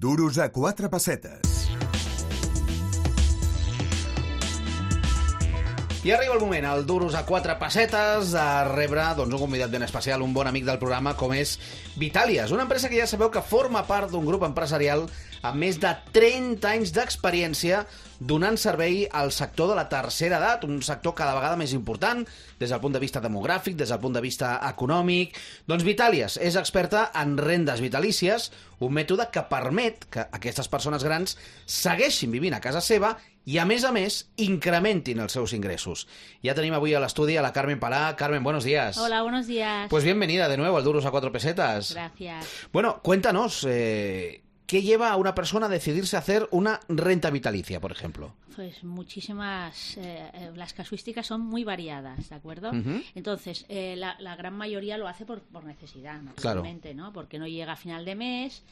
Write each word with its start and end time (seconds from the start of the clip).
Duros 0.00 0.38
a 0.38 0.48
quatre 0.48 0.88
pessetes. 0.88 1.68
I 6.00 6.12
arriba 6.14 6.32
el 6.32 6.40
moment, 6.40 6.64
el 6.64 6.86
Duros 6.88 7.12
a 7.12 7.26
quatre 7.28 7.58
pessetes, 7.60 8.30
de 8.32 8.44
rebre 8.70 9.04
doncs, 9.18 9.36
un 9.36 9.42
convidat 9.42 9.68
ben 9.68 9.84
especial, 9.84 10.24
un 10.24 10.32
bon 10.32 10.48
amic 10.48 10.64
del 10.64 10.80
programa, 10.80 11.12
com 11.20 11.34
és 11.36 11.58
Vitalias, 12.00 12.48
una 12.56 12.64
empresa 12.64 12.88
que 12.88 12.96
ja 12.96 13.04
sabeu 13.10 13.28
que 13.28 13.44
forma 13.44 13.84
part 13.84 14.08
d'un 14.08 14.24
grup 14.24 14.48
empresarial 14.48 15.04
amb 15.42 15.56
més 15.62 15.78
de 15.80 15.90
30 16.12 16.68
anys 16.68 16.92
d'experiència 16.92 17.84
donant 18.20 18.58
servei 18.60 19.06
al 19.16 19.32
sector 19.32 19.70
de 19.70 19.76
la 19.78 19.86
tercera 19.88 20.36
edat, 20.36 20.66
un 20.68 20.82
sector 20.84 21.14
cada 21.16 21.32
vegada 21.38 21.56
més 21.56 21.72
important 21.72 22.20
des 22.60 22.68
del 22.68 22.80
punt 22.82 22.92
de 22.92 23.00
vista 23.00 23.22
demogràfic, 23.24 23.78
des 23.80 23.88
del 23.88 24.00
punt 24.02 24.12
de 24.12 24.20
vista 24.20 24.58
econòmic. 24.68 25.38
Doncs 25.66 25.86
Vitalias 25.88 26.36
és 26.36 26.58
experta 26.60 27.06
en 27.16 27.38
rendes 27.40 27.80
vitalícies, 27.80 28.50
un 28.84 28.92
mètode 28.92 29.30
que 29.32 29.46
permet 29.48 30.04
que 30.12 30.26
aquestes 30.28 30.68
persones 30.68 31.04
grans 31.04 31.38
segueixin 31.64 32.30
vivint 32.36 32.54
a 32.56 32.60
casa 32.60 32.84
seva 32.84 33.14
i, 33.48 33.56
a 33.56 33.64
més 33.64 33.86
a 33.88 33.92
més, 33.96 34.26
incrementin 34.36 35.24
els 35.24 35.32
seus 35.32 35.54
ingressos. 35.56 36.04
Ja 36.44 36.52
tenim 36.54 36.76
avui 36.76 36.92
a 36.92 37.00
l'estudi 37.00 37.38
a 37.40 37.44
la 37.44 37.54
Carmen 37.56 37.80
Palà. 37.80 38.02
Carmen, 38.20 38.44
buenos 38.44 38.68
días. 38.68 38.98
Hola, 39.00 39.22
buenos 39.22 39.46
días. 39.46 39.88
Pues 39.88 40.04
bienvenida 40.04 40.48
de 40.48 40.58
nuevo 40.58 40.76
al 40.76 40.84
Duros 40.84 41.06
a 41.06 41.10
Cuatro 41.10 41.32
Pesetas. 41.32 41.94
Gracias. 41.94 42.46
Bueno, 42.70 43.00
cuéntanos, 43.00 43.66
eh, 43.66 44.42
¿qué 44.70 44.82
lleva 44.82 45.10
a 45.10 45.16
una 45.16 45.34
persona 45.34 45.66
a 45.66 45.68
decidirse 45.68 46.14
a 46.14 46.20
hacer 46.20 46.46
una 46.52 46.78
renta 46.88 47.28
vitalicia, 47.30 47.80
por 47.80 47.90
ejemplo? 47.90 48.32
Pues 48.54 48.84
muchísimas, 48.84 49.96
eh, 49.96 50.30
eh, 50.34 50.50
las 50.54 50.72
casuísticas 50.74 51.26
son 51.26 51.40
muy 51.40 51.64
variadas, 51.64 52.28
¿de 52.28 52.36
acuerdo? 52.36 52.70
Entonces, 53.14 53.64
eh, 53.68 53.94
la, 53.96 54.16
la 54.20 54.36
gran 54.36 54.54
mayoría 54.54 54.96
lo 54.98 55.08
hace 55.08 55.24
por, 55.26 55.40
por 55.42 55.64
necesidad, 55.64 56.20
Claro. 56.20 56.30
naturalmente, 56.60 56.94
¿no? 56.94 57.12
Porque 57.12 57.38
no 57.38 57.46
llega 57.48 57.72
a 57.72 57.76
final 57.76 58.04
de 58.04 58.14
mes, 58.14 58.62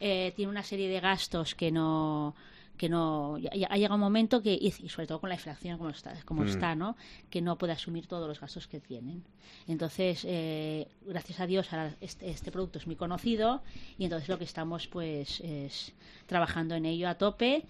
eh, 0.00 0.32
tiene 0.36 0.50
una 0.50 0.62
serie 0.62 0.88
de 0.88 1.00
gastos 1.00 1.54
que 1.54 1.70
no 1.72 2.34
que 2.78 2.88
no 2.88 3.34
ha 3.36 3.76
llegado 3.76 3.94
un 3.96 4.00
momento 4.00 4.40
que 4.40 4.54
y 4.54 4.70
sobre 4.70 5.06
todo 5.06 5.20
con 5.20 5.28
la 5.28 5.34
inflación 5.34 5.76
como 5.76 5.90
está 5.90 6.14
como 6.24 6.42
Mm. 6.44 6.48
está 6.48 6.74
no 6.74 6.96
que 7.28 7.42
no 7.42 7.58
puede 7.58 7.74
asumir 7.74 8.06
todos 8.06 8.26
los 8.26 8.40
gastos 8.40 8.66
que 8.66 8.80
tienen. 8.80 9.24
Entonces 9.66 10.24
eh, 10.26 10.88
gracias 11.04 11.40
a 11.40 11.46
Dios 11.46 11.70
ahora 11.72 11.94
este, 12.00 12.30
este 12.30 12.50
producto 12.50 12.78
es 12.78 12.86
muy 12.86 12.96
conocido 12.96 13.62
y 13.98 14.04
entonces 14.04 14.28
lo 14.28 14.38
que 14.38 14.44
estamos 14.44 14.86
pues 14.86 15.40
es 15.40 15.92
trabajando 16.26 16.74
en 16.76 16.86
ello 16.86 17.08
a 17.08 17.16
tope. 17.16 17.64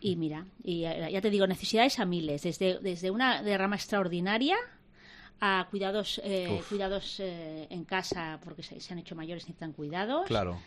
Y 0.00 0.16
mira, 0.16 0.46
y 0.64 0.80
ya 0.80 1.20
te 1.20 1.30
digo, 1.30 1.46
necesidades 1.46 1.98
a 1.98 2.04
miles, 2.06 2.42
desde, 2.42 2.78
desde 2.80 3.10
una 3.10 3.42
derrama 3.42 3.76
extraordinaria 3.76 4.56
a 5.40 5.66
cuidados 5.70 6.20
eh, 6.24 6.60
cuidados 6.68 7.20
eh, 7.20 7.66
en 7.70 7.84
casa 7.84 8.40
porque 8.42 8.62
se, 8.62 8.80
se 8.80 8.92
han 8.92 8.98
hecho 8.98 9.14
mayores 9.14 9.44
y 9.44 9.46
necesitan 9.46 9.72
cuidados, 9.72 10.26
Claro. 10.26 10.58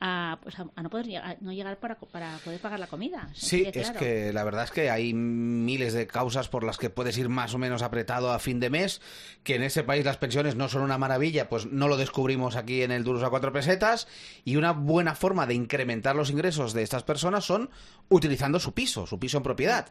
A, 0.00 0.38
pues 0.42 0.58
a, 0.58 0.66
a 0.74 0.82
no 0.82 0.90
poder 0.90 1.06
llegar- 1.06 1.38
no 1.40 1.52
llegar 1.52 1.78
para, 1.78 1.94
para 1.96 2.36
poder 2.38 2.60
pagar 2.60 2.78
la 2.80 2.86
comida. 2.86 3.28
Sí, 3.34 3.64
es 3.80 3.90
que 3.98 4.32
la 4.32 4.44
verdad 4.44 4.64
es 4.64 4.70
que 4.70 4.90
hay 4.90 5.14
miles 5.14 5.92
de 5.94 6.06
causas 6.06 6.48
por 6.48 6.64
las 6.64 6.76
que 6.78 6.90
puedes 6.90 7.16
ir 7.18 7.28
más 7.28 7.54
o 7.54 7.58
menos 7.58 7.82
apretado 7.82 8.32
a 8.32 8.38
fin 8.38 8.60
de 8.60 8.70
mes, 8.70 9.00
que 9.42 9.54
en 9.56 9.62
ese 9.62 9.82
país 9.84 10.04
las 10.04 10.16
pensiones 10.18 10.56
no 10.56 10.68
son 10.68 10.82
una 10.82 10.98
maravilla, 10.98 11.48
pues 11.48 11.66
no 11.66 11.88
lo 11.88 11.96
descubrimos 11.96 12.56
aquí 12.56 12.82
en 12.82 12.90
el 12.90 13.04
Duros 13.04 13.22
a 13.22 13.30
cuatro 13.30 13.52
pesetas, 13.52 14.06
y 14.44 14.56
una 14.56 14.72
buena 14.72 15.14
forma 15.14 15.46
de 15.46 15.54
incrementar 15.54 16.16
los 16.16 16.30
ingresos 16.30 16.72
de 16.74 16.82
estas 16.82 17.02
personas 17.02 17.44
son 17.44 17.70
utilizando 18.10 18.60
su 18.60 18.72
piso, 18.74 19.06
su 19.06 19.18
piso 19.18 19.38
en 19.38 19.42
propiedad. 19.42 19.88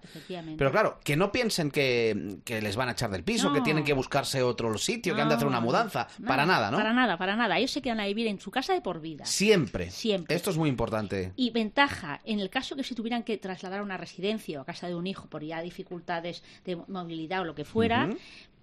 Pero 0.57 0.71
claro, 0.71 0.99
que 1.03 1.15
no 1.15 1.31
piensen 1.31 1.71
que, 1.71 2.37
que 2.45 2.61
les 2.61 2.75
van 2.75 2.89
a 2.89 2.91
echar 2.91 3.09
del 3.09 3.23
piso, 3.23 3.51
que 3.51 3.61
tienen 3.61 3.83
que 3.83 3.93
buscarse 3.93 4.43
otro 4.43 4.77
sitio, 4.77 5.15
que 5.15 5.21
han 5.21 5.29
de 5.29 5.35
hacer 5.35 5.47
una 5.47 5.59
mudanza. 5.59 6.07
no, 6.19 6.27
para 6.27 6.45
nada, 6.45 6.69
¿no? 6.71 6.77
Para 6.77 6.93
nada, 6.93 7.17
para 7.17 7.35
nada. 7.35 7.57
Ellos 7.57 7.71
se 7.71 7.81
quedan 7.81 7.99
a 7.99 8.05
vivir 8.05 8.27
en 8.27 8.39
su 8.39 8.51
casa 8.51 8.73
de 8.73 8.81
por 8.81 9.01
vida. 9.01 9.25
Siempre. 9.25 9.89
Siempre. 9.93 10.35
Esto 10.35 10.49
es 10.49 10.57
muy 10.57 10.69
importante. 10.69 11.31
Y 11.35 11.51
ventaja, 11.51 12.19
en 12.25 12.39
el 12.39 12.49
caso 12.49 12.75
que 12.75 12.83
si 12.83 12.95
tuvieran 12.95 13.23
que 13.23 13.37
trasladar 13.37 13.79
a 13.79 13.83
una 13.83 13.97
residencia 13.97 14.59
o 14.59 14.61
a 14.63 14.65
casa 14.65 14.87
de 14.87 14.95
un 14.95 15.07
hijo 15.07 15.27
por 15.27 15.43
ya 15.43 15.61
dificultades 15.61 16.43
de 16.65 16.75
movilidad 16.87 17.41
o 17.41 17.45
lo 17.45 17.55
que 17.55 17.65
fuera, 17.65 18.09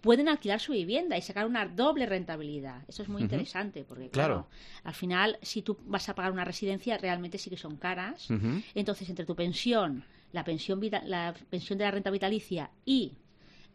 pueden 0.00 0.28
alquilar 0.28 0.60
su 0.60 0.72
vivienda 0.72 1.16
y 1.18 1.22
sacar 1.22 1.46
una 1.46 1.66
doble 1.66 2.06
rentabilidad. 2.06 2.82
Eso 2.88 3.02
es 3.02 3.08
muy 3.08 3.22
interesante 3.22 3.84
porque, 3.84 4.08
Claro. 4.08 4.46
claro, 4.46 4.48
al 4.84 4.94
final, 4.94 5.38
si 5.42 5.62
tú 5.62 5.76
vas 5.86 6.08
a 6.08 6.14
pagar 6.14 6.32
una 6.32 6.44
residencia, 6.44 6.96
realmente 6.98 7.38
sí 7.38 7.50
que 7.50 7.56
son 7.56 7.76
caras. 7.76 8.28
Entonces, 8.74 9.08
entre 9.08 9.24
tu 9.26 9.34
pensión, 9.36 10.04
la 10.32 10.44
pensión, 10.44 10.80
la 11.04 11.34
pensión 11.50 11.78
de 11.78 11.84
la 11.84 11.90
renta 11.90 12.10
vitalicia 12.10 12.70
y 12.84 13.12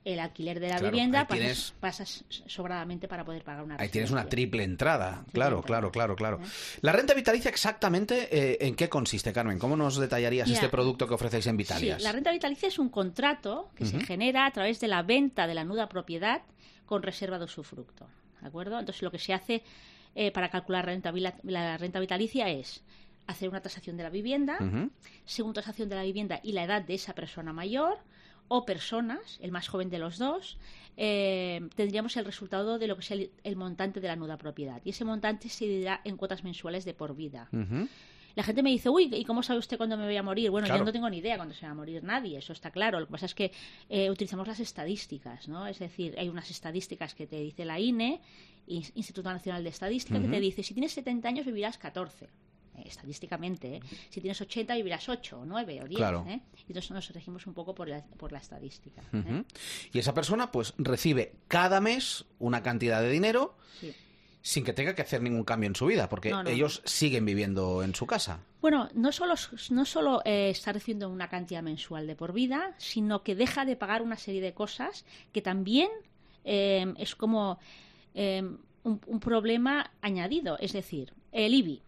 el 0.05 0.19
alquiler 0.19 0.59
de 0.59 0.67
la 0.69 0.77
Claro, 0.77 0.91
vivienda, 0.91 1.27
tienes- 1.27 1.73
pasas, 1.81 2.23
pasas 2.29 2.43
sobradamente 2.47 3.07
para 3.07 3.25
poder 3.25 3.43
pagar 3.43 3.63
una 3.63 3.75
Ahí 3.79 3.89
tienes 3.89 4.11
una 4.11 4.29
triple 4.29 4.63
entrada. 4.63 5.25
Claro, 5.33 5.57
entrada. 5.57 5.61
claro, 5.65 5.91
claro, 5.91 6.15
claro. 6.15 6.39
¿Eh? 6.41 6.47
La 6.81 6.91
renta 6.91 7.13
vitalicia 7.15 7.49
exactamente 7.49 8.29
eh, 8.31 8.57
en 8.61 8.75
qué 8.75 8.87
consiste, 8.87 9.33
Carmen. 9.33 9.57
¿Cómo 9.59 9.75
nos 9.75 9.97
detallarías 9.97 10.47
Mira, 10.47 10.59
este 10.59 10.69
producto 10.69 11.07
que 11.07 11.15
ofrecéis 11.15 11.47
en 11.47 11.57
Vitalias? 11.57 11.97
Sí, 11.97 12.03
la 12.03 12.11
renta 12.11 12.31
vitalicia 12.31 12.67
es 12.67 12.77
un 12.79 12.89
contrato 12.89 13.71
que 13.75 13.85
se 13.85 13.99
genera 13.99 14.45
a 14.45 14.51
través 14.51 14.79
de 14.79 14.87
la 14.87 15.01
venta 15.01 15.47
de 15.47 15.55
la 15.55 15.63
nuda 15.63 15.89
propiedad 15.89 16.43
con 16.85 17.01
reserva 17.01 17.39
de 17.39 17.45
usufructo. 17.45 18.07
¿De 18.41 18.47
acuerdo? 18.47 18.79
Entonces, 18.79 19.01
lo 19.01 19.09
que 19.09 19.17
se 19.19 19.33
hace 19.33 19.63
eh, 20.13 20.31
para 20.31 20.49
calcular 20.49 20.85
renta, 20.85 21.11
la 21.43 21.77
renta 21.77 21.99
vitalicia 21.99 22.47
es 22.49 22.83
hacer 23.25 23.49
una 23.49 23.59
tasación 23.61 23.97
de 23.97 24.03
la 24.03 24.11
vivienda, 24.11 24.57
Ujú. 24.61 24.91
según 25.25 25.53
tasación 25.53 25.89
de 25.89 25.95
la 25.95 26.03
vivienda 26.03 26.39
y 26.43 26.51
la 26.51 26.63
edad 26.63 26.83
de 26.83 26.93
esa 26.93 27.13
persona 27.15 27.51
mayor 27.53 27.97
o 28.47 28.65
personas, 28.65 29.39
el 29.41 29.51
más 29.51 29.67
joven 29.67 29.89
de 29.89 29.99
los 29.99 30.17
dos, 30.17 30.57
eh, 30.97 31.61
tendríamos 31.75 32.15
el 32.17 32.25
resultado 32.25 32.77
de 32.79 32.87
lo 32.87 32.95
que 32.95 33.01
es 33.01 33.11
el, 33.11 33.31
el 33.43 33.55
montante 33.55 33.99
de 33.99 34.07
la 34.07 34.15
nuda 34.15 34.37
propiedad. 34.37 34.81
Y 34.85 34.91
ese 34.91 35.03
montante 35.05 35.49
se 35.49 35.65
dividirá 35.65 36.01
en 36.03 36.15
cuotas 36.17 36.43
mensuales 36.43 36.85
de 36.85 36.93
por 36.93 37.15
vida. 37.15 37.49
La 38.35 38.43
gente 38.43 38.63
me 38.63 38.69
dice, 38.69 38.89
uy, 38.89 39.09
¿y 39.13 39.23
cómo 39.23 39.43
sabe 39.43 39.59
usted 39.59 39.77
cuándo 39.77 39.95
me 39.95 40.03
voy 40.05 40.17
a 40.17 40.21
morir? 40.23 40.51
Bueno, 40.51 40.65
Claro. 40.67 40.81
yo 40.81 40.85
no 40.85 40.91
tengo 40.91 41.09
ni 41.09 41.19
idea 41.19 41.37
cuándo 41.37 41.55
se 41.55 41.65
va 41.65 41.71
a 41.71 41.75
morir 41.75 42.03
nadie, 42.03 42.37
eso 42.37 42.51
está 42.51 42.69
claro. 42.69 42.99
Lo 42.99 43.05
que 43.07 43.11
pasa 43.13 43.27
es 43.27 43.33
que 43.33 43.51
eh, 43.89 44.09
utilizamos 44.11 44.45
las 44.45 44.59
estadísticas, 44.59 45.47
¿no? 45.47 45.65
Es 45.67 45.79
decir, 45.79 46.15
hay 46.17 46.27
unas 46.27 46.51
estadísticas 46.51 47.15
que 47.15 47.27
te 47.27 47.37
dice 47.39 47.63
la 47.63 47.79
INE, 47.79 48.19
In- 48.67 48.83
Instituto 48.95 49.31
Nacional 49.31 49.63
de 49.63 49.69
Estadística, 49.69 50.19
que 50.19 50.27
te 50.27 50.39
dice, 50.41 50.63
si 50.63 50.73
tienes 50.73 50.91
70 50.91 51.29
años 51.29 51.45
vivirás 51.45 51.77
14. 51.77 52.27
Estadísticamente, 52.83 53.77
¿eh? 53.77 53.79
si 54.09 54.21
tienes 54.21 54.39
80 54.41 54.75
vivirás 54.75 55.07
8, 55.07 55.39
o 55.39 55.45
9 55.45 55.81
o 55.83 55.87
10. 55.87 55.97
Claro. 55.97 56.25
¿eh? 56.27 56.41
Y 56.57 56.61
entonces 56.67 56.91
nos 56.91 57.09
regimos 57.13 57.47
un 57.47 57.53
poco 57.53 57.73
por 57.75 57.87
la, 57.87 58.03
por 58.03 58.31
la 58.31 58.39
estadística. 58.39 59.01
¿eh? 59.13 59.43
Y 59.93 59.99
esa 59.99 60.13
persona 60.13 60.51
pues 60.51 60.73
recibe 60.77 61.33
cada 61.47 61.79
mes 61.81 62.25
una 62.39 62.61
cantidad 62.63 63.01
de 63.01 63.09
dinero 63.09 63.55
Sí. 63.79 63.93
sin 64.41 64.63
que 64.63 64.73
tenga 64.73 64.93
que 64.95 65.01
hacer 65.01 65.21
ningún 65.21 65.43
cambio 65.43 65.67
en 65.67 65.75
su 65.75 65.85
vida, 65.87 66.07
porque 66.09 66.29
No, 66.29 66.43
no, 66.43 66.49
ellos 66.49 66.81
siguen 66.85 67.25
viviendo 67.25 67.83
en 67.83 67.95
su 67.95 68.05
casa. 68.05 68.39
Bueno, 68.61 68.89
no 68.93 69.11
solo, 69.11 69.35
no 69.69 69.85
solo 69.85 70.21
eh, 70.25 70.49
está 70.49 70.71
recibiendo 70.73 71.09
una 71.09 71.29
cantidad 71.29 71.61
mensual 71.61 72.07
de 72.07 72.15
por 72.15 72.33
vida, 72.33 72.73
sino 72.77 73.21
que 73.23 73.35
deja 73.35 73.65
de 73.65 73.75
pagar 73.75 74.01
una 74.01 74.17
serie 74.17 74.41
de 74.41 74.53
cosas 74.53 75.05
que 75.31 75.41
también 75.41 75.89
eh, 76.43 76.93
es 76.97 77.15
como 77.15 77.59
eh, 78.13 78.41
un, 78.83 79.01
un 79.05 79.19
problema 79.19 79.91
añadido. 80.01 80.57
Es 80.59 80.73
decir, 80.73 81.13
el 81.31 81.53
IBI 81.53 81.81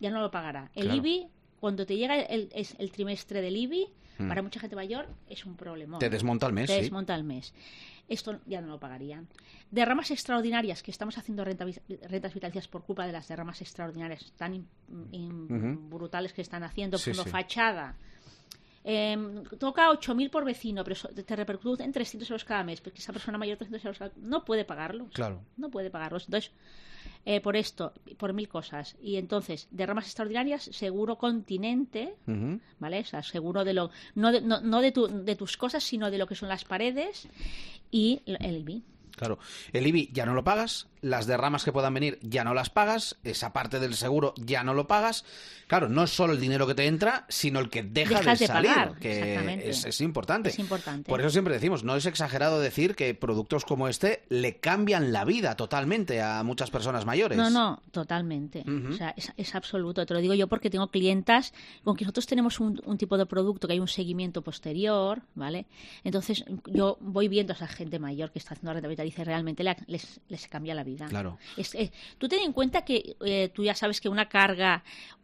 ya 0.00 0.10
no 0.10 0.20
lo 0.20 0.30
pagará. 0.30 0.70
El 0.74 0.84
Claro. 0.86 0.96
IBI, 0.98 1.28
cuando 1.60 1.86
te 1.86 1.96
llega 1.96 2.16
el, 2.20 2.48
es 2.54 2.74
el 2.78 2.90
trimestre 2.90 3.40
del 3.42 3.56
IBI, 3.56 3.86
Mm. 4.18 4.28
para 4.28 4.42
mucha 4.42 4.60
gente 4.60 4.76
mayor 4.76 5.08
es 5.28 5.46
un 5.46 5.56
problema. 5.56 5.98
Te 5.98 6.10
desmonta 6.10 6.46
el 6.46 6.52
mes, 6.52 6.66
Te 6.66 6.74
sí. 6.74 6.80
desmonta 6.82 7.14
el 7.14 7.24
mes. 7.24 7.54
Esto 8.06 8.38
ya 8.44 8.60
no 8.60 8.66
lo 8.66 8.78
pagarían. 8.78 9.28
Derramas 9.70 10.10
extraordinarias, 10.10 10.82
que 10.82 10.90
estamos 10.90 11.16
haciendo 11.16 11.42
renta- 11.42 11.64
rentas 12.08 12.34
vitalicias 12.34 12.68
por 12.68 12.82
culpa 12.84 13.06
de 13.06 13.12
las 13.12 13.28
derramas 13.28 13.62
extraordinarias 13.62 14.30
tan 14.36 14.54
in- 14.56 14.68
in- 15.12 15.44
Ujú. 15.44 15.88
brutales 15.88 16.34
que 16.34 16.42
están 16.42 16.64
haciendo, 16.64 16.98
Sí, 16.98 17.12
por 17.12 17.24
sí. 17.24 17.30
fachada. 17.30 17.96
Em, 18.82 19.42
toca 19.58 19.90
8.000 19.90 20.30
por 20.30 20.44
vecino, 20.44 20.82
pero 20.84 20.96
te 21.24 21.36
repercute 21.36 21.82
en 21.84 21.92
300 21.92 22.28
euros 22.30 22.44
cada 22.44 22.64
mes, 22.64 22.80
porque 22.80 22.98
esa 22.98 23.12
persona 23.12 23.36
mayor 23.38 23.56
300 23.58 23.84
euros 23.84 23.98
cada- 23.98 24.12
no 24.16 24.44
puede 24.44 24.64
pagarlos. 24.64 25.12
Claro. 25.12 25.42
No 25.56 25.70
puede 25.70 25.90
pagarlos. 25.90 26.24
Entonces, 26.24 26.50
eh, 27.24 27.40
por 27.40 27.56
esto, 27.56 27.92
por 28.16 28.32
mil 28.32 28.48
cosas. 28.48 28.96
Y 29.02 29.16
entonces, 29.16 29.68
derramas 29.70 30.06
extraordinarias, 30.06 30.64
seguro 30.64 31.16
continente. 31.16 32.14
¿vale? 32.78 33.00
O 33.00 33.04
sea, 33.04 33.22
seguro 33.22 33.64
de 33.64 33.74
lo 33.74 33.90
no 34.14 34.32
de, 34.32 34.40
no, 34.40 34.60
no 34.60 34.80
de, 34.80 34.92
tu- 34.92 35.06
de 35.08 35.36
tus 35.36 35.56
cosas, 35.56 35.82
sino 35.84 36.10
de 36.10 36.18
lo 36.18 36.26
que 36.26 36.34
son 36.34 36.48
las 36.48 36.64
paredes 36.64 37.28
y 37.90 38.22
el 38.26 38.38
el 38.40 38.56
IBI. 38.58 38.82
Claro. 39.16 39.38
El 39.72 39.86
IBI 39.86 40.10
ya 40.12 40.24
no 40.24 40.34
lo 40.34 40.42
pagas, 40.44 40.88
las 41.02 41.26
derramas 41.26 41.64
que 41.64 41.72
puedan 41.72 41.94
venir 41.94 42.18
ya 42.22 42.44
no 42.44 42.54
las 42.54 42.70
pagas, 42.70 43.16
esa 43.24 43.52
parte 43.52 43.78
del 43.80 43.94
seguro 43.94 44.34
ya 44.36 44.62
no 44.64 44.74
lo 44.74 44.86
pagas. 44.86 45.24
Claro, 45.66 45.88
no 45.88 46.02
es 46.04 46.10
solo 46.10 46.32
el 46.32 46.40
dinero 46.40 46.66
que 46.66 46.74
te 46.74 46.86
entra, 46.86 47.26
sino 47.28 47.60
el 47.60 47.70
que 47.70 47.82
deja 47.82 48.18
Dejas 48.18 48.38
de 48.38 48.44
de 48.44 48.46
salir, 48.46 48.70
pagar, 48.72 48.98
que 48.98 49.68
es, 49.68 49.84
es 49.84 50.00
importante. 50.00 50.48
Es 50.50 50.58
importante. 50.58 51.08
Por 51.08 51.20
eso 51.20 51.30
siempre 51.30 51.54
decimos, 51.54 51.84
no 51.84 51.94
es 51.96 52.06
exagerado 52.06 52.58
decir 52.60 52.96
que 52.96 53.14
productos 53.14 53.64
como 53.64 53.86
este 53.88 54.24
le 54.28 54.56
cambian 54.58 55.12
la 55.12 55.24
vida 55.24 55.56
totalmente 55.56 56.20
a 56.20 56.42
muchas 56.42 56.70
personas 56.70 57.06
mayores. 57.06 57.38
No, 57.38 57.50
no, 57.50 57.80
totalmente. 57.92 58.64
O 58.90 58.92
sea, 58.94 59.14
es, 59.16 59.32
es 59.36 59.54
absoluto. 59.54 60.04
Te 60.04 60.12
lo 60.14 60.20
digo 60.20 60.34
yo 60.34 60.48
porque 60.48 60.70
tengo 60.70 60.88
clientas 60.88 61.54
con 61.84 61.96
que 61.96 62.04
nosotros 62.04 62.26
tenemos 62.26 62.58
un, 62.60 62.80
un 62.84 62.98
tipo 62.98 63.16
de 63.16 63.26
producto 63.26 63.66
que 63.68 63.74
hay 63.74 63.80
un 63.80 63.88
seguimiento 63.88 64.42
posterior, 64.42 65.22
¿vale? 65.34 65.66
Entonces, 66.04 66.44
yo 66.66 66.98
voy 67.00 67.28
viendo 67.28 67.52
a 67.52 67.56
esa 67.56 67.68
gente 67.68 67.98
mayor 68.00 68.32
que 68.32 68.40
está 68.40 68.54
haciendo 68.54 68.72
renta 68.72 68.88
vitalicia 68.88 69.22
y 69.22 69.24
realmente 69.24 69.62
le- 69.62 69.76
les, 69.86 70.20
les 70.28 70.48
cambia 70.48 70.74
la 70.74 70.82
vida. 70.82 70.89
Claro. 70.96 71.38
Es- 71.56 71.74
eh, 71.74 71.90
tú 72.18 72.28
ten 72.28 72.40
en 72.42 72.52
cuenta 72.52 72.84
que 72.84 73.16
eh, 73.24 73.50
tú 73.54 73.64
ya 73.64 73.74
sabes 73.74 74.00
que 74.00 74.08
una 74.08 74.28
carga, 74.28 74.82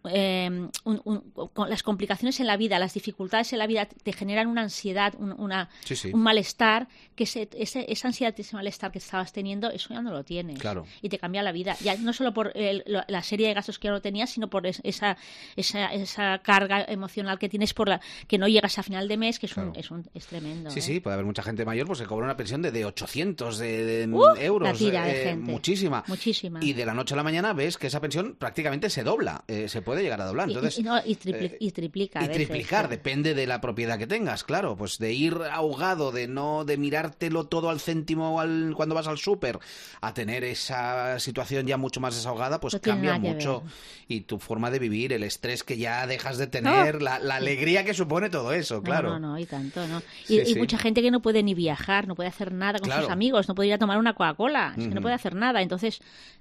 eh, 0.08 0.48
un- 0.84 1.00
un- 1.04 1.20
con 1.52 1.68
las 1.68 1.82
complicaciones 1.82 2.38
en 2.40 2.46
la 2.46 2.56
vida, 2.56 2.78
las 2.78 2.94
dificultades 2.94 3.52
en 3.52 3.58
la 3.58 3.66
vida 3.66 3.86
te 3.86 4.12
generan 4.12 4.46
una 4.46 4.62
ansiedad, 4.62 5.14
un, 5.18 5.32
una, 5.32 5.68
Sí, 5.84 5.96
sí. 5.96 6.10
un 6.12 6.20
malestar, 6.22 6.86
que 7.16 7.24
ese, 7.24 7.48
ese- 7.56 7.86
esa 7.90 8.08
ansiedad, 8.08 8.34
ese 8.38 8.54
malestar 8.54 8.92
que 8.92 8.98
estabas 8.98 9.32
teniendo, 9.32 9.70
eso 9.70 9.88
ya 9.94 10.02
no 10.02 10.12
lo 10.12 10.22
tienes. 10.24 10.58
Claro. 10.60 10.86
Y 11.02 11.08
te 11.08 11.18
cambia 11.18 11.42
la 11.42 11.50
vida. 11.52 11.76
Ya 11.80 11.96
no 11.96 12.12
solo 12.12 12.32
por 12.32 12.52
el- 12.54 12.84
lo- 12.86 13.02
la 13.08 13.22
serie 13.22 13.48
de 13.48 13.54
gastos 13.54 13.78
que 13.78 13.88
ya 13.88 13.92
no 13.92 14.00
tenías, 14.00 14.30
sino 14.30 14.48
por 14.48 14.66
es- 14.66 14.80
esa, 14.84 15.16
esa, 15.56 15.86
esa 15.92 16.38
carga 16.38 16.84
emocional 16.88 17.38
que 17.38 17.48
tienes 17.48 17.74
por 17.74 17.88
la 17.88 18.00
que 18.28 18.38
no 18.38 18.46
llegas 18.48 18.78
a 18.78 18.82
final 18.84 19.08
de 19.08 19.16
mes, 19.16 19.38
que 19.40 19.46
es, 19.46 19.56
un, 19.56 19.64
Claro. 19.64 19.80
es, 19.80 19.90
un- 19.90 20.08
es 20.14 20.26
tremendo. 20.26 20.70
Sí, 20.70 20.78
¿eh? 20.78 20.82
sí, 20.82 21.00
puede 21.00 21.14
haber 21.14 21.26
mucha 21.26 21.42
gente 21.42 21.64
mayor 21.64 21.86
pues 21.86 22.00
que 22.00 22.06
cobra 22.06 22.24
una 22.26 22.36
pensión 22.36 22.62
de, 22.62 22.70
de 22.70 22.84
800 22.84 23.58
de, 23.58 23.84
de 24.06 24.12
¡Uh! 24.14 24.36
euros. 24.36 24.68
la 24.68 24.74
tira 24.78 25.04
de 25.04 25.22
eh, 25.22 25.24
gente. 25.24 25.50
Muchísima. 25.56 26.04
Muchísima. 26.06 26.60
Y 26.62 26.72
de 26.74 26.84
la 26.86 26.94
noche 26.94 27.14
a 27.14 27.16
la 27.16 27.22
mañana 27.22 27.52
ves 27.52 27.76
que 27.78 27.86
esa 27.86 28.00
pensión 28.00 28.36
prácticamente 28.38 28.90
se 28.90 29.02
dobla, 29.02 29.44
eh, 29.48 29.68
se 29.68 29.82
puede 29.82 30.02
llegar 30.02 30.20
a 30.20 30.26
doblar. 30.26 30.48
Entonces, 30.48 30.78
y, 30.78 30.82
no, 30.82 30.98
y 30.98 31.14
tripli- 31.16 31.52
eh, 31.52 31.56
y 31.60 31.70
triplica. 31.70 32.20
a 32.20 32.24
y 32.24 32.28
veces, 32.28 32.46
triplicar, 32.48 32.88
depende 32.88 33.34
de 33.34 33.46
la 33.46 33.60
propiedad 33.60 33.98
que 33.98 34.06
tengas, 34.06 34.44
claro, 34.44 34.76
pues 34.76 34.98
de 34.98 35.12
ir 35.12 35.34
ahogado, 35.50 36.12
de 36.12 36.28
no, 36.28 36.64
de 36.64 36.76
mirártelo 36.76 37.44
todo 37.46 37.70
al 37.70 37.80
céntimo 37.80 38.40
al, 38.40 38.74
cuando 38.76 38.94
vas 38.94 39.06
al 39.06 39.18
súper, 39.18 39.58
a 40.00 40.12
tener 40.14 40.44
esa 40.44 41.18
situación 41.18 41.66
ya 41.66 41.76
mucho 41.76 42.00
más 42.00 42.14
desahogada, 42.14 42.60
pues 42.60 42.74
No 42.74 42.80
cambia 42.80 43.18
mucho 43.18 43.62
y 44.08 44.20
tu 44.22 44.38
forma 44.38 44.70
de 44.70 44.78
vivir, 44.78 45.12
el 45.12 45.22
estrés 45.22 45.62
que 45.64 45.78
ya 45.78 46.06
dejas 46.06 46.38
de 46.38 46.46
tener, 46.46 47.02
la, 47.02 47.18
la 47.18 47.36
alegría 47.36 47.84
que 47.84 47.94
supone 47.94 48.30
todo 48.30 48.52
eso, 48.52 48.82
claro. 48.82 49.10
No, 49.10 49.18
no, 49.18 49.28
no, 49.32 49.38
y 49.38 49.46
tanto, 49.46 49.86
¿no? 49.88 50.02
Y, 50.28 50.44
sí. 50.44 50.54
mucha 50.56 50.78
gente 50.78 51.02
que 51.02 51.10
no 51.10 51.20
puede 51.22 51.42
ni 51.42 51.54
viajar, 51.54 52.06
no 52.08 52.14
puede 52.14 52.28
hacer 52.28 52.52
nada 52.52 52.78
con 52.78 52.86
Claro. 52.88 53.02
sus 53.02 53.10
amigos, 53.10 53.48
no 53.48 53.54
puede 53.54 53.68
ir 53.68 53.74
a 53.74 53.78
tomar 53.78 53.98
una 53.98 54.14
Coca-Cola, 54.14 54.68
es 54.70 54.82
que 54.82 54.86
Ujú. 54.86 54.94
no 54.94 55.02
puede 55.02 55.14
hacer 55.14 55.34
nada. 55.34 55.45
Entonces, 55.54 56.00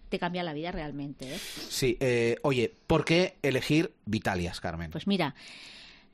te 0.10 0.20
cambia 0.20 0.44
la 0.44 0.54
vida 0.54 0.72
realmente, 0.72 1.36
¿eh? 1.36 1.38
Sí, 1.38 1.98
eh, 2.00 2.38
oye, 2.44 2.74
¿por 2.88 3.06
qué 3.06 3.36
elegir 3.42 3.94
Vitalias, 4.06 4.60
Carmen? 4.62 4.92
Pues 4.92 5.08
mira, 5.08 5.36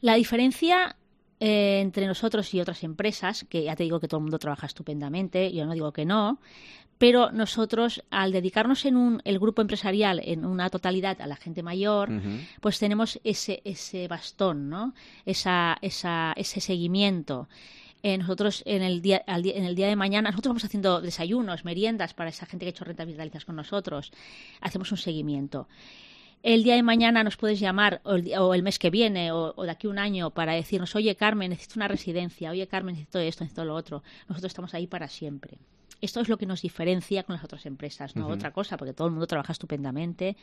la 0.02 0.16
diferencia 0.16 0.96
eh, 1.40 1.80
entre 1.82 2.08
nosotros 2.08 2.54
y 2.54 2.62
otras 2.62 2.84
empresas, 2.84 3.46
que 3.50 3.64
ya 3.64 3.76
te 3.76 3.84
digo 3.84 4.00
que 4.00 4.08
todo 4.08 4.20
el 4.20 4.24
mundo 4.24 4.40
trabaja 4.40 4.68
estupendamente, 4.68 5.52
yo 5.52 5.66
no 5.66 5.74
digo 5.74 5.92
que 5.92 6.06
no, 6.06 6.40
pero 7.02 7.32
nosotros, 7.32 8.04
al 8.12 8.32
dedicarnos 8.32 8.86
en 8.86 8.96
un, 8.96 9.22
el 9.26 9.40
grupo 9.40 9.64
empresarial 9.64 10.22
en 10.24 10.46
una 10.46 10.70
totalidad 10.70 11.20
a 11.20 11.26
la 11.26 11.36
gente 11.36 11.64
mayor, 11.64 12.12
Ujú. 12.12 12.30
pues 12.60 12.78
tenemos 12.78 13.20
ese, 13.24 13.64
ese 13.66 14.08
bastón, 14.08 14.70
¿no? 14.70 14.94
Esa, 15.26 15.80
esa, 15.82 16.32
ese 16.38 16.62
seguimiento. 16.62 17.50
Eh, 18.04 18.18
nosotros 18.18 18.64
en 18.66 18.82
el, 18.82 19.02
día, 19.02 19.24
al 19.28 19.44
día- 19.44 19.56
en 19.56 19.64
el 19.66 19.76
día 19.76 19.88
de 19.88 19.96
mañana, 19.96 20.32
nosotros 20.32 20.52
vamos 20.52 20.66
haciendo 20.66 21.02
desayunos, 21.02 21.66
meriendas 21.66 22.14
para 22.14 22.30
esa 22.30 22.46
gente 22.46 22.66
que 22.66 22.70
ha 22.70 22.72
hecho 22.72 22.84
rentas 22.86 23.08
vitalizas 23.08 23.46
con 23.46 23.56
nosotros. 23.56 24.12
Hacemos 24.60 24.92
un 24.92 24.98
seguimiento. 24.98 25.68
El 26.44 26.64
día 26.64 26.74
de 26.76 26.82
mañana 26.82 27.24
nos 27.24 27.38
puedes 27.38 27.60
llamar, 27.60 28.02
o 28.04 28.14
el, 28.16 28.34
o 28.40 28.56
el 28.56 28.64
mes 28.64 28.80
que 28.80 28.90
viene, 28.90 29.32
o, 29.32 29.54
o 29.56 29.64
de 29.64 29.70
aquí 29.72 29.86
un 29.86 30.00
año, 30.00 30.32
para 30.32 30.54
decirnos, 30.54 30.96
oye 30.96 31.16
Carmen, 31.16 31.52
necesito 31.52 31.76
una 31.78 31.88
residencia, 31.88 32.50
oye 32.50 32.66
Carmen, 32.68 32.96
necesito 32.96 33.20
esto, 33.20 33.44
necesito 33.44 33.64
lo 33.66 33.76
otro. 33.76 34.02
Nosotros 34.28 34.50
estamos 34.50 34.74
ahí 34.74 34.88
para 34.88 35.08
siempre. 35.08 35.60
Esto 36.02 36.20
es 36.20 36.30
lo 36.30 36.38
que 36.38 36.46
nos 36.46 36.62
diferencia 36.62 37.24
con 37.24 37.36
las 37.36 37.44
otras 37.46 37.66
empresas, 37.66 38.16
no 38.16 38.28
otra 38.34 38.52
cosa, 38.52 38.76
porque 38.78 38.94
todo 38.94 39.08
el 39.08 39.12
mundo 39.14 39.28
trabaja 39.28 39.52
estupendamente, 39.54 40.36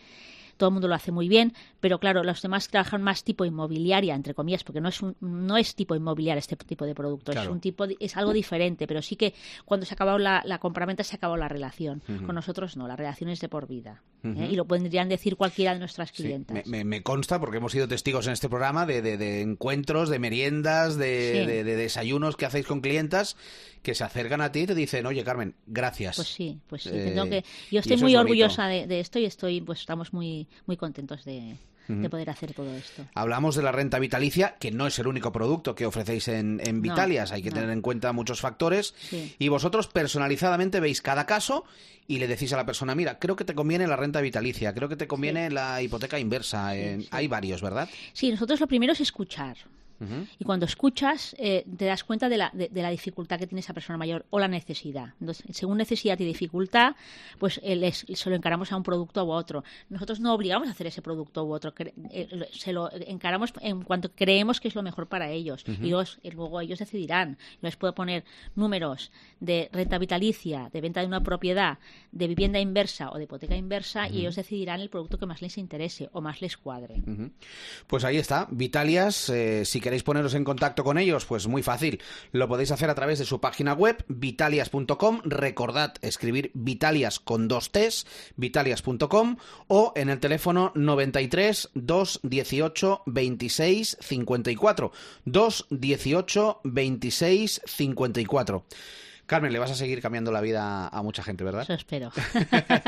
todo 0.57 0.69
el 0.69 0.73
mundo 0.73 0.89
lo 0.89 0.95
hace 0.95 1.13
muy 1.13 1.29
bien, 1.29 1.53
pero 1.81 1.99
claro, 1.99 2.23
los 2.25 2.41
demás 2.43 2.69
trabajan 2.69 3.03
más 3.03 3.23
tipo 3.25 3.45
inmobiliaria, 3.45 4.15
entre 4.15 4.35
comillas, 4.35 4.65
porque 4.65 4.81
no 4.81 4.89
es 4.89 5.01
un, 5.03 5.17
no 5.21 5.57
es 5.57 5.75
tipo 5.75 5.95
inmobiliaria 5.95 6.39
este 6.39 6.57
tipo 6.57 6.85
de 6.85 6.95
producto, 6.95 7.33
Claro. 7.33 7.51
es 7.51 7.53
un 7.53 7.61
tipo, 7.61 7.85
es 7.99 8.17
algo 8.17 8.33
diferente, 8.33 8.87
pero 8.87 9.03
sí 9.03 9.17
que 9.17 9.35
cuando 9.65 9.85
se 9.87 9.95
ha 9.95 9.97
acabado 9.97 10.19
la, 10.19 10.43
la 10.45 10.59
compraventa 10.59 11.05
se 11.05 11.15
ha 11.15 11.19
acabado 11.19 11.37
la 11.37 11.49
relación. 11.49 12.03
Con 12.27 12.35
nosotros 12.35 12.77
no, 12.77 12.87
la 12.89 12.97
relación 12.97 13.31
es 13.31 13.41
de 13.41 13.49
por 13.49 13.67
vida. 13.67 14.03
¿Eh? 14.25 14.29
Ujú. 14.29 14.43
Y 14.43 14.57
lo 14.57 14.65
podrían 14.67 15.09
decir 15.09 15.37
cualquiera 15.37 15.73
de 15.75 15.79
nuestras 15.81 16.09
Sí, 16.11 16.23
clientas. 16.23 16.67
me, 16.67 16.79
me- 16.79 16.85
me 16.85 17.03
consta 17.03 17.39
porque 17.41 17.59
hemos 17.59 17.73
sido 17.73 17.87
testigos 17.89 18.27
en 18.27 18.33
este 18.33 18.49
programa 18.49 18.85
de, 18.87 19.03
de- 19.03 19.17
de 19.17 19.41
encuentros, 19.43 20.09
de 20.09 20.19
meriendas, 20.19 20.97
de, 20.97 21.41
Sí. 21.41 21.47
de- 21.47 21.65
de 21.65 21.77
desayunos 21.77 22.37
que 22.37 22.47
hacéis 22.47 22.67
con 22.67 22.81
clientas 22.81 23.37
que 23.83 23.95
se 23.95 24.05
acercan 24.05 24.41
a 24.41 24.51
ti 24.53 24.61
y 24.61 24.67
te 24.67 24.75
dicen, 24.75 25.07
oye 25.07 25.23
Carmen, 25.25 25.55
gracias. 25.67 26.17
Pues 26.17 26.29
sí, 26.29 26.59
pues 26.67 26.83
sí. 26.83 26.91
Eh, 26.93 27.15
que- 27.31 27.45
yo 27.71 27.81
estoy 27.81 27.97
muy 27.99 28.15
es 28.15 28.19
orgullosa 28.21 28.67
de, 28.67 28.87
de 28.87 29.01
esto 29.01 29.19
y 29.19 29.25
estoy, 29.25 29.61
pues 29.61 29.81
estamos 29.81 30.13
muy, 30.13 30.49
muy 30.67 30.77
contentos 30.77 31.25
de, 31.25 31.57
De 31.89 32.11
poder 32.11 32.29
hacer 32.31 32.53
todo 32.53 32.75
esto. 32.77 33.07
Hablamos 33.15 33.57
de 33.57 33.63
la 33.63 33.73
renta 33.73 33.99
vitalicia, 33.99 34.57
que 34.61 34.71
no 34.71 34.87
es 34.87 34.99
el 34.99 35.07
único 35.07 35.33
producto 35.33 35.75
que 35.75 35.87
ofrecéis 35.87 36.29
en, 36.29 36.61
en 36.63 36.77
No, 36.77 36.83
Vitalias. 36.83 37.33
Hay 37.33 37.43
que 37.43 37.49
no. 37.51 37.55
tener 37.57 37.71
en 37.71 37.81
cuenta 37.81 38.13
muchos 38.13 38.41
factores. 38.41 38.95
Sí. 39.09 39.35
Y 39.39 39.49
vosotros 39.49 39.89
personalizadamente 39.89 40.81
veis 40.81 41.01
cada 41.01 41.25
caso 41.27 41.65
y 42.07 42.19
le 42.19 42.27
decís 42.27 42.53
a 42.53 42.57
la 42.57 42.67
persona, 42.67 42.95
mira, 42.95 43.19
creo 43.19 43.37
que 43.37 43.45
te 43.45 43.55
conviene 43.55 43.87
la 43.87 43.97
renta 43.97 44.21
vitalicia, 44.21 44.73
creo 44.75 44.89
que 44.89 44.97
te 44.97 45.07
conviene 45.07 45.51
la 45.51 45.81
hipoteca 45.83 46.19
inversa. 46.19 46.73
sí. 46.75 47.09
Hay 47.11 47.27
varios, 47.29 47.63
¿verdad? 47.63 47.89
Sí, 48.13 48.31
nosotros 48.31 48.61
lo 48.61 48.67
primero 48.67 48.93
es 48.93 49.01
escuchar. 49.01 49.57
Y 50.39 50.45
cuando 50.45 50.67
escuchas, 50.67 51.35
eh, 51.39 51.65
te 51.77 51.85
das 51.87 52.05
cuenta 52.05 52.29
de 52.29 52.37
la, 52.37 52.51
de, 52.55 52.69
de 52.69 52.83
la 52.83 52.91
dificultad 52.91 53.39
que 53.39 53.47
tiene 53.47 53.61
esa 53.61 53.75
persona 53.75 53.97
mayor 53.97 54.25
o 54.31 54.39
la 54.39 54.47
necesidad. 54.49 55.15
Entonces, 55.21 55.45
según 55.57 55.77
necesidad 55.79 56.19
y 56.21 56.25
dificultad, 56.25 56.95
pues 57.39 57.61
eh, 57.65 57.75
les- 57.77 58.07
se 58.13 58.31
lo 58.31 58.37
encaramos 58.37 58.71
a 58.73 58.77
un 58.77 58.83
producto 58.83 59.25
u 59.25 59.31
otro. 59.33 59.65
Nosotros 59.89 60.21
no 60.21 60.33
obligamos 60.35 60.69
a 60.69 60.71
hacer 60.73 60.87
ese 60.87 61.03
producto 61.03 61.45
u 61.45 61.53
otro. 61.53 61.73
eh, 62.11 62.29
se 62.53 62.73
lo 62.73 62.91
encaramos 62.93 63.53
en 63.61 63.83
cuanto 63.83 64.11
creemos 64.15 64.61
que 64.61 64.69
es 64.69 64.75
lo 64.75 64.83
mejor 64.83 65.07
para 65.09 65.31
ellos. 65.31 65.65
Y 65.83 65.91
los- 65.91 66.19
y 66.23 66.31
luego 66.31 66.61
ellos 66.61 66.79
decidirán. 66.79 67.37
Les 67.61 67.77
puedo 67.77 67.95
poner 67.95 68.25
números 68.55 69.11
de 69.41 69.69
renta 69.73 69.99
vitalicia, 69.99 70.71
de 70.73 70.81
venta 70.81 71.01
de 71.01 71.07
una 71.07 71.23
propiedad, 71.23 71.79
de 72.13 72.27
vivienda 72.29 72.61
inversa 72.61 73.11
o 73.11 73.17
de 73.19 73.25
hipoteca 73.25 73.57
inversa 73.57 74.09
y 74.09 74.21
ellos 74.21 74.37
decidirán 74.37 74.81
el 74.81 74.89
producto 74.91 75.19
que 75.19 75.27
más 75.27 75.43
les 75.43 75.59
interese 75.59 76.09
o 76.13 76.21
más 76.21 76.41
les 76.41 76.57
cuadre. 76.57 77.03
Pues 77.87 78.05
ahí 78.05 78.17
está, 78.17 78.47
Vitalias, 78.51 79.29
eh, 79.31 79.65
si 79.65 79.81
queréis 79.89 80.03
poneros 80.03 80.35
en 80.35 80.45
contacto 80.45 80.85
con 80.85 80.99
ellos, 80.99 81.25
pues 81.25 81.47
muy 81.47 81.63
fácil. 81.63 82.03
Lo 82.33 82.47
podéis 82.47 82.73
hacer 82.73 82.91
a 82.91 82.95
través 82.95 83.19
de 83.19 83.25
su 83.25 83.41
página 83.41 83.73
web, 83.73 84.05
vitalias.com. 84.09 85.23
Recordad 85.25 85.95
escribir 86.03 86.51
Vitalias 86.53 87.19
con 87.19 87.49
dos 87.49 87.73
T's, 87.73 88.07
vitalias.com 88.37 89.39
o 89.69 89.95
en 89.97 90.11
el 90.11 90.21
teléfono 90.21 90.73
93 90.75 91.71
218 91.73 93.03
26 93.07 93.97
54. 93.99 94.93
218 95.25 96.61
26 96.65 97.63
54. 97.65 98.65
Carmen, 99.25 99.53
le 99.55 99.59
vas 99.59 99.71
a 99.71 99.75
seguir 99.75 100.03
cambiando 100.03 100.33
la 100.33 100.43
vida 100.43 100.89
a 100.89 101.03
mucha 101.03 101.23
gente, 101.23 101.45
¿verdad? 101.45 101.63
Eso 101.63 101.73
espero. 101.73 102.13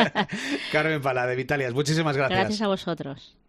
Carmen 0.73 1.01
Pala, 1.01 1.27
de 1.27 1.37
Vitalias, 1.37 1.73
muchísimas 1.73 2.15
Gracias 2.15 2.61
a 2.61 2.67
vosotros. 2.67 3.40